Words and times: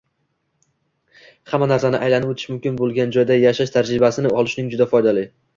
hamma 1.51 1.67
narsani 1.73 2.01
aylanib 2.07 2.33
oʻtish 2.33 2.49
mumkin 2.53 2.79
boʻlgan 2.81 3.15
joyda 3.19 3.39
yashash 3.45 3.75
tajribasini 3.79 4.37
olishning 4.41 4.75
juda 4.77 4.93
foydali. 4.97 5.29